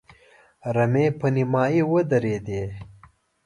[0.75, 2.63] رمې په نيمايي ودرېدې.